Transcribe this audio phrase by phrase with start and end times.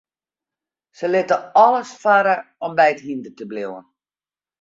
[1.01, 2.33] Se litte alles farre
[2.69, 3.85] om by it hynder te bliuwen.